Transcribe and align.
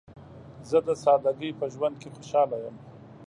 زه 0.69 0.77
د 0.87 0.89
سادګۍ 1.03 1.51
په 1.59 1.65
ژوند 1.73 1.95
کې 2.01 2.09
خوشحاله 2.15 2.57
یم. 2.63 2.75